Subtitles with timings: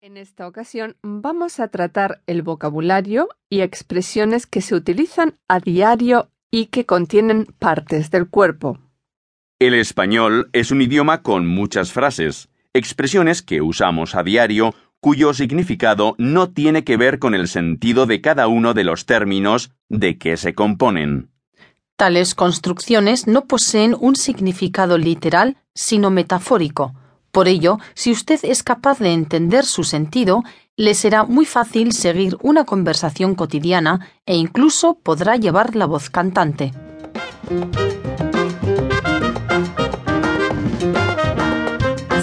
[0.00, 6.30] En esta ocasión vamos a tratar el vocabulario y expresiones que se utilizan a diario
[6.52, 8.78] y que contienen partes del cuerpo.
[9.58, 16.14] El español es un idioma con muchas frases, expresiones que usamos a diario cuyo significado
[16.16, 20.36] no tiene que ver con el sentido de cada uno de los términos de que
[20.36, 21.32] se componen.
[21.96, 26.94] Tales construcciones no poseen un significado literal, sino metafórico.
[27.38, 30.42] Por ello, si usted es capaz de entender su sentido,
[30.74, 36.72] le será muy fácil seguir una conversación cotidiana e incluso podrá llevar la voz cantante.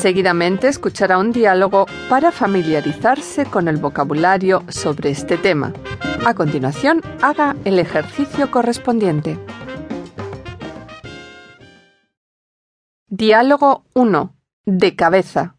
[0.00, 5.72] Seguidamente escuchará un diálogo para familiarizarse con el vocabulario sobre este tema.
[6.26, 9.38] A continuación, haga el ejercicio correspondiente.
[13.06, 14.34] Diálogo 1.
[14.66, 15.56] De cabeza.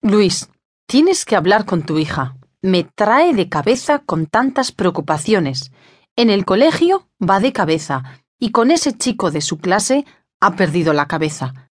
[0.00, 0.48] Luis,
[0.86, 2.36] tienes que hablar con tu hija.
[2.62, 5.70] Me trae de cabeza con tantas preocupaciones.
[6.16, 10.06] En el colegio va de cabeza y con ese chico de su clase
[10.40, 11.68] ha perdido la cabeza.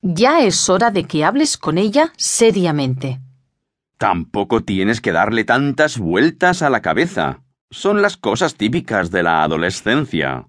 [0.00, 3.20] Ya es hora de que hables con ella seriamente.
[3.98, 7.42] Tampoco tienes que darle tantas vueltas a la cabeza.
[7.70, 10.48] Son las cosas típicas de la adolescencia.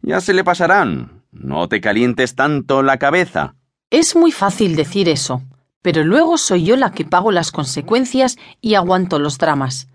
[0.00, 1.24] Ya se le pasarán.
[1.30, 3.56] No te calientes tanto la cabeza.
[3.94, 5.42] Es muy fácil decir eso,
[5.80, 9.86] pero luego soy yo la que pago las consecuencias y aguanto los dramas.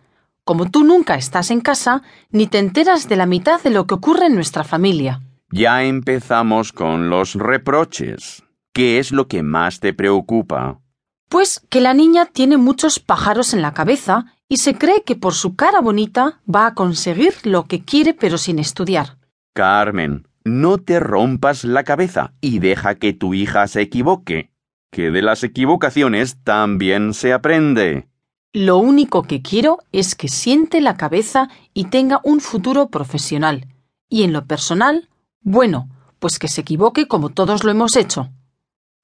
[0.46, 3.96] Como tú nunca estás en casa, ni te enteras de la mitad de lo que
[3.96, 5.20] ocurre en nuestra familia.
[5.52, 8.42] Ya empezamos con los reproches.
[8.72, 10.80] ¿Qué es lo que más te preocupa?
[11.28, 15.34] Pues que la niña tiene muchos pájaros en la cabeza y se cree que por
[15.34, 19.18] su cara bonita va a conseguir lo que quiere pero sin estudiar.
[19.54, 24.52] Carmen, no te rompas la cabeza y deja que tu hija se equivoque,
[24.92, 28.08] que de las equivocaciones también se aprende.
[28.52, 33.68] Lo único que quiero es que siente la cabeza y tenga un futuro profesional.
[34.10, 35.08] Y en lo personal,
[35.42, 35.88] bueno,
[36.18, 38.32] pues que se equivoque como todos lo hemos hecho.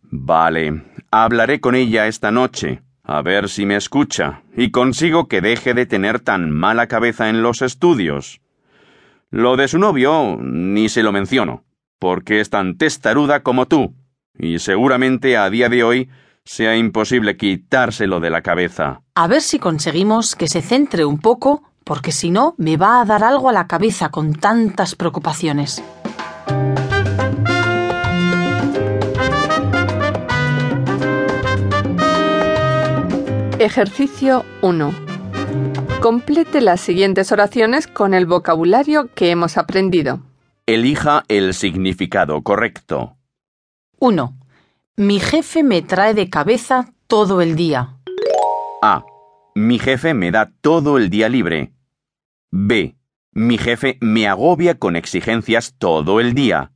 [0.01, 5.73] Vale, hablaré con ella esta noche, a ver si me escucha, y consigo que deje
[5.75, 8.41] de tener tan mala cabeza en los estudios.
[9.35, 11.65] Lo de su novio ni se lo menciono,
[11.99, 13.93] porque es tan testaruda como tú,
[14.39, 16.09] y seguramente a día de hoy
[16.45, 19.01] sea imposible quitárselo de la cabeza.
[19.13, 23.05] A ver si conseguimos que se centre un poco, porque si no me va a
[23.05, 25.83] dar algo a la cabeza con tantas preocupaciones.
[33.59, 35.04] Ejercicio 1.
[36.05, 40.21] Complete las siguientes oraciones con el vocabulario que hemos aprendido.
[40.67, 43.17] Elija el significado correcto.
[43.97, 44.37] 1.
[44.97, 47.97] Mi jefe me trae de cabeza todo el día.
[48.83, 49.03] A.
[49.55, 51.73] Mi jefe me da todo el día libre.
[52.51, 52.95] B.
[53.31, 56.71] Mi jefe me agobia con exigencias todo el día.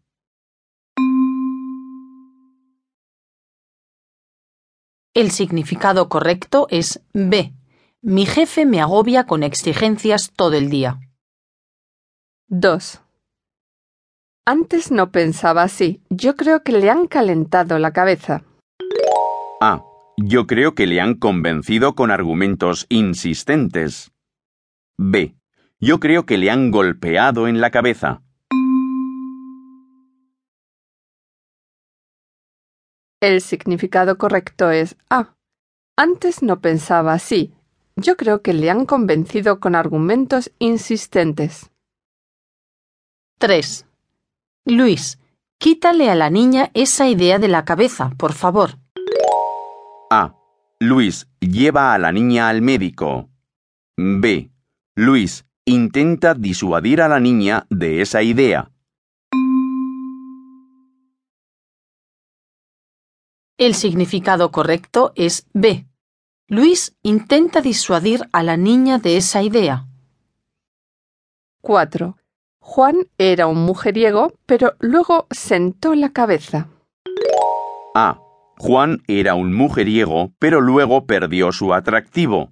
[5.13, 7.53] El significado correcto es B.
[8.01, 11.01] Mi jefe me agobia con exigencias todo el día.
[12.47, 13.01] 2.
[14.45, 16.01] Antes no pensaba así.
[16.09, 18.43] Yo creo que le han calentado la cabeza.
[19.59, 19.83] A.
[20.15, 24.13] Yo creo que le han convencido con argumentos insistentes.
[24.97, 25.35] B.
[25.81, 28.21] Yo creo que le han golpeado en la cabeza.
[33.21, 35.35] El significado correcto es A.
[35.97, 37.53] Antes no pensaba así.
[38.01, 41.69] Yo creo que le han convencido con argumentos insistentes.
[43.39, 43.85] 3.
[44.65, 45.19] Luis,
[45.57, 48.77] quítale a la niña esa idea de la cabeza, por favor.
[50.09, 50.35] A.
[50.79, 53.29] Luis, lleva a la niña al médico.
[53.97, 54.49] B.
[54.95, 58.71] Luis, intenta disuadir a la niña de esa idea.
[63.57, 65.88] El significado correcto es B.
[66.51, 69.85] Luis intenta disuadir a la niña de esa idea.
[71.61, 72.17] 4.
[72.59, 76.67] Juan era un mujeriego, pero luego sentó la cabeza.
[77.93, 78.19] A.
[78.57, 82.51] Juan era un mujeriego, pero luego perdió su atractivo.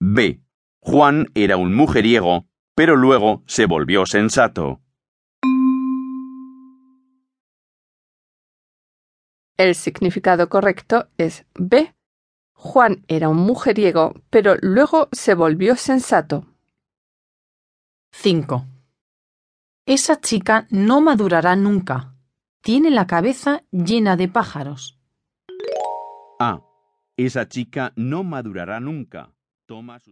[0.00, 0.40] B.
[0.80, 4.80] Juan era un mujeriego, pero luego se volvió sensato.
[9.58, 11.94] El significado correcto es B.
[12.62, 16.44] Juan era un mujeriego, pero luego se volvió sensato.
[18.12, 18.66] 5.
[19.86, 22.14] Esa chica no madurará nunca.
[22.60, 25.00] Tiene la cabeza llena de pájaros.
[26.38, 26.60] A.
[27.16, 29.32] Esa chica no madurará nunca.
[29.64, 30.08] Toma sus